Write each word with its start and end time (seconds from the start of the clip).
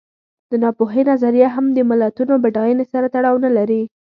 د 0.49 0.51
ناپوهۍ 0.63 1.03
نظریه 1.11 1.47
هم 1.55 1.65
د 1.73 1.79
ملتونو 1.89 2.33
بډاینې 2.43 2.85
سره 2.93 3.07
تړاو 3.15 3.37
نه 3.45 3.51
لري. 3.57 3.81